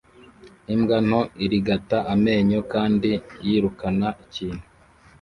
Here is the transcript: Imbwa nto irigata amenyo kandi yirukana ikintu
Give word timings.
Imbwa 0.73 0.97
nto 1.07 1.21
irigata 1.43 1.97
amenyo 2.13 2.59
kandi 2.73 3.11
yirukana 3.45 4.07
ikintu 4.23 4.63